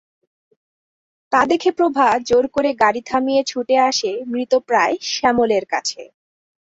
[1.33, 6.01] তা দেখে প্রভা জোর করে গাড়ি থামিয়ে ছুটে আসে মৃতপ্রায় শ্যামলের কাছে।